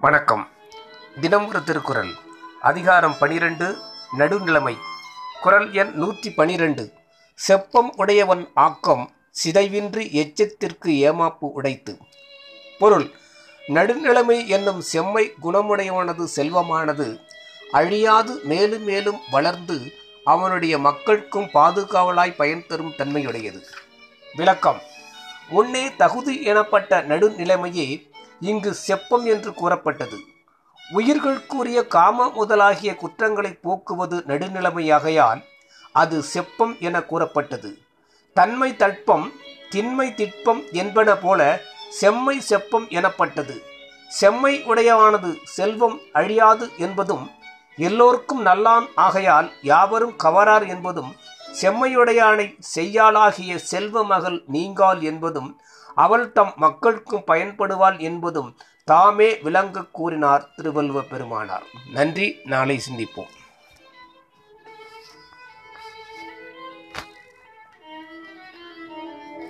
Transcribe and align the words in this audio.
வணக்கம். 0.00 0.48
தினம் 1.20 1.48
ஒரு 1.48 1.64
திருக்குறள். 1.64 2.10
அதிகாரம் 2.60 3.18
பனிரெண்டு 3.18 3.78
நடுநிலைமை. 4.18 4.76
குறள் 5.40 5.72
எண் 5.72 5.90
நூற்றி 5.94 6.32
பனிரெண்டு. 6.32 6.92
செப்பம் 7.48 7.90
உடையவன் 7.96 8.50
ஆக்கம் 8.54 9.10
சிதைவின்றி 9.30 10.10
எச்சத்திற்கு 10.12 10.86
ஏமாப்பு 10.86 11.36
உடைத்து. 11.38 11.98
பொருள் 12.78 13.10
நடுநிலைமை 13.68 14.46
என்னும் 14.46 14.80
செம்மை 14.80 15.32
குணமுடையவனது 15.42 16.26
செல்வமானது 16.36 17.20
அழியாது 17.72 18.40
மேலும் 18.44 18.84
மேலும் 18.84 19.20
வளர்ந்து 19.30 19.92
அவனுடைய 20.24 20.78
மக்களுக்கும் 20.78 21.50
பாதுகாவலாய் 21.54 22.34
பயன் 22.34 22.64
தரும் 22.66 22.94
தன்மையுடையது. 22.98 23.62
விளக்கம் 24.36 24.80
முன்னே 25.48 25.94
தகுதி 25.94 26.44
எனப்பட்ட 26.44 27.02
நடுநிலைமையே 27.02 28.08
இங்கு 28.40 28.76
செப்பம் 28.88 29.24
என்று 29.24 29.54
கூறப்பட்டது. 29.54 30.18
உயிர்களுக்குரிய 30.96 31.86
காம 31.86 32.26
முதலாகிய 32.26 32.94
குற்றங்களை 32.94 33.52
போக்குவது 33.62 34.24
நடுநிலைமையாகையால் 34.26 35.40
அது 35.92 36.22
செப்பம் 36.34 36.78
என 36.78 37.02
கூறப்பட்டது. 37.02 37.78
தன்மை 38.36 38.76
தட்பம் 38.76 39.32
திண்மை 39.70 40.14
திட்பம் 40.14 40.62
என்பன 40.72 41.16
போல 41.16 41.60
செம்மை 41.90 42.42
செப்பம் 42.48 42.88
எனப்பட்டது. 42.88 43.62
செம்மை 44.08 44.64
உடையவானது 44.64 45.36
செல்வம் 45.44 45.98
அழியாது 46.12 46.68
என்பதும் 46.78 47.30
எல்லோருக்கும் 47.76 48.46
நல்லான் 48.46 48.86
ஆகையால் 48.94 49.50
யாவரும் 49.62 50.16
கவரார் 50.24 50.66
என்பதும் 50.68 51.16
செம்மையுடையானை 51.62 52.58
செய்யாளாகிய 52.74 53.56
செல்வ 53.56 54.04
மகள் 54.04 54.42
நீங்கால் 54.46 55.02
என்பதும் 55.02 55.60
அவள் 55.94 56.32
தம் 56.32 56.52
மக்களுக்கும் 56.56 57.22
பயன்படுவாள் 57.26 57.98
என்பதும் 57.98 58.58
தாமே 58.84 59.38
விளங்க 59.42 59.84
கூறினார் 59.84 60.48
திருவள்ளுவ 60.56 61.02
பெருமானார். 61.02 61.62
நன்றி. 61.92 62.36
நாளை 62.44 62.80
சிந்திப்போம். 62.90 63.38